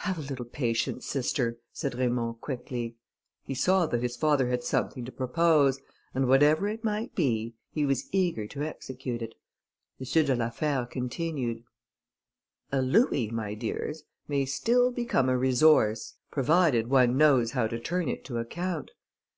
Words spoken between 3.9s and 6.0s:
his father had something to propose,